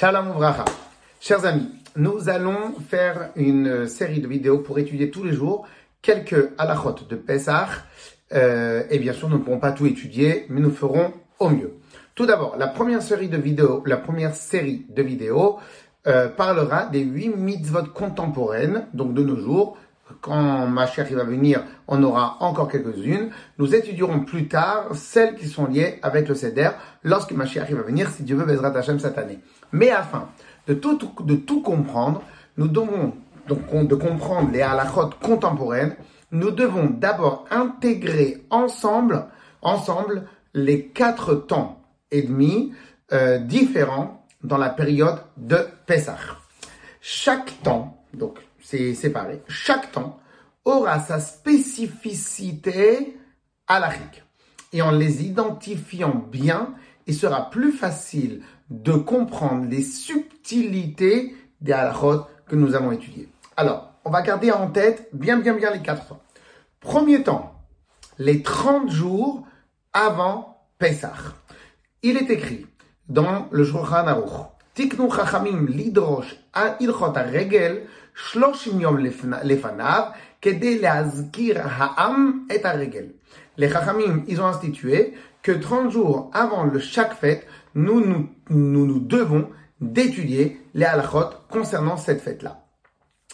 [0.00, 0.64] Shalom Uvracha.
[1.20, 5.68] Chers amis, nous allons faire une série de vidéos pour étudier tous les jours
[6.00, 7.68] quelques halachot de Pesach.
[8.32, 11.74] Euh, et bien sûr, nous ne pourrons pas tout étudier, mais nous ferons au mieux.
[12.14, 15.58] Tout d'abord, la première série de vidéos, la première série de vidéos
[16.06, 19.76] euh, parlera des huit mitzvot contemporaines, donc de nos jours.
[20.22, 23.32] Quand Mashiach va venir, on aura encore quelques-unes.
[23.58, 26.70] Nous étudierons plus tard celles qui sont liées avec le Seder
[27.04, 29.40] lorsque Mashiach va venir, si Dieu veut, Bezrat Hashem cette année.
[29.72, 30.28] Mais afin
[30.66, 32.22] de tout, de tout comprendre,
[32.56, 33.14] nous devons
[33.48, 35.96] donc de comprendre les halachot contemporaines,
[36.30, 39.26] nous devons d'abord intégrer ensemble,
[39.62, 42.72] ensemble les quatre temps et demi
[43.12, 46.16] euh, différents dans la période de Pessah.
[47.00, 50.20] Chaque temps, donc c'est séparé, chaque temps
[50.64, 53.16] aura sa spécificité
[53.66, 54.22] halachique.
[54.72, 56.74] Et en les identifiant bien,
[57.06, 63.28] il sera plus facile de comprendre les subtilités des halachot que nous avons étudiées.
[63.56, 66.20] Alors, on va garder en tête bien, bien, bien les quatre temps.
[66.80, 67.54] Premier temps,
[68.18, 69.46] les 30 jours
[69.92, 71.12] avant Pessah.
[72.02, 72.66] Il est écrit
[73.08, 77.86] dans le Shulchan Aruch, Tiknu chachamim lidrosh regel
[79.44, 80.12] lefanav
[82.64, 83.14] regel.
[83.56, 88.86] Les chachamim, ils ont institué que 30 jours avant le chaque fête, nous nous, nous,
[88.86, 92.64] nous devons d'étudier les halachot concernant cette fête-là.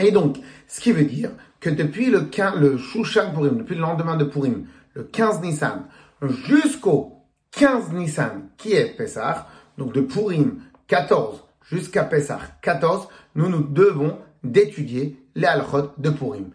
[0.00, 3.80] Et donc, ce qui veut dire que depuis le, 15, le Shushan Purim, depuis le
[3.80, 5.86] lendemain de Purim, le 15 Nissan,
[6.22, 13.62] jusqu'au 15 Nissan, qui est Pessah, donc de Purim 14 jusqu'à Pessah 14, nous nous
[13.62, 16.50] devons d'étudier les halachot de Purim.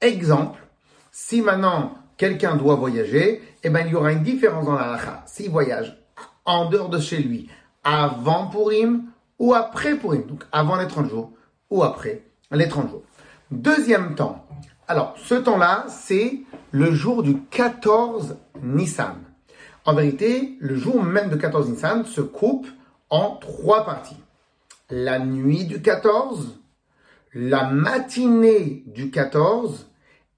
[0.00, 0.60] Exemple,
[1.10, 5.24] si maintenant quelqu'un doit voyager, eh ben, il y aura une différence dans la halakha.
[5.26, 6.01] S'il voyage
[6.44, 7.48] en dehors de chez lui,
[7.84, 9.04] avant Purim
[9.38, 11.32] ou après Purim, donc avant les 30 jours
[11.70, 13.02] ou après les 30 jours.
[13.50, 14.46] Deuxième temps.
[14.88, 19.16] Alors, ce temps-là, c'est le jour du 14 Nissan.
[19.84, 22.66] En vérité, le jour même de 14 Nissan se coupe
[23.10, 24.16] en trois parties.
[24.90, 26.60] La nuit du 14,
[27.34, 29.90] la matinée du 14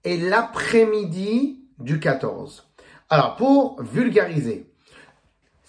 [0.04, 2.68] et l'après-midi du 14.
[3.10, 4.70] Alors, pour vulgariser,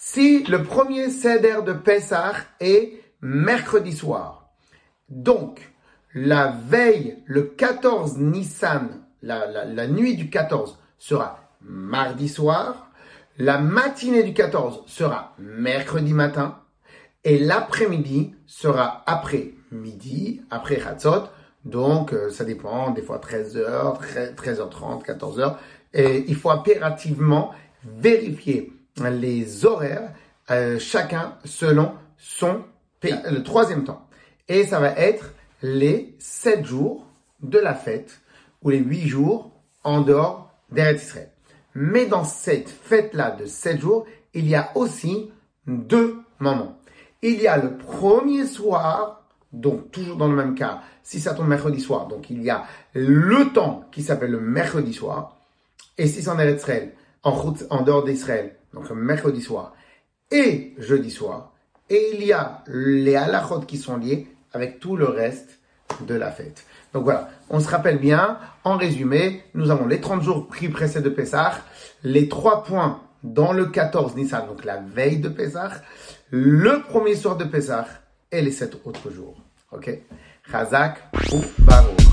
[0.07, 4.51] si le premier Seder de Pessah est mercredi soir,
[5.09, 5.73] donc
[6.13, 12.91] la veille, le 14 Nissan, la, nuit du 14 sera mardi soir,
[13.39, 16.59] la matinée du 14 sera mercredi matin,
[17.23, 21.23] et l'après-midi sera après midi, après Hatzot,
[21.63, 25.55] donc euh, ça dépend, des fois 13h, 13h30, 14h,
[25.95, 28.71] et il faut impérativement vérifier
[29.03, 30.11] les horaires,
[30.51, 32.63] euh, chacun selon son
[32.99, 33.15] pays.
[33.29, 34.07] Le troisième temps,
[34.47, 37.05] et ça va être les sept jours
[37.41, 38.21] de la fête
[38.61, 39.51] ou les huit jours
[39.83, 41.29] en dehors d'Eretz Israël.
[41.73, 45.31] Mais dans cette fête-là de sept jours, il y a aussi
[45.67, 46.77] deux moments.
[47.21, 51.47] Il y a le premier soir, donc toujours dans le même cas, si ça tombe
[51.47, 55.37] mercredi soir, donc il y a le temps qui s'appelle le mercredi soir,
[55.97, 59.73] et si c'est en Eretz Israël, en, en dehors d'Israël, donc mercredi soir,
[60.31, 61.53] et jeudi soir,
[61.89, 65.59] et il y a les halachot qui sont liés avec tout le reste
[66.07, 66.65] de la fête.
[66.93, 71.01] Donc voilà, on se rappelle bien, en résumé, nous avons les 30 jours pris pressés
[71.01, 71.53] de Pessah,
[72.03, 75.71] les 3 points dans le 14 Nissan, donc la veille de Pessah,
[76.29, 77.87] le premier soir de Pessah
[78.31, 79.41] et les 7 autres jours.
[79.71, 79.89] Ok?
[80.51, 80.97] Chazak
[81.33, 82.04] ou Baruch.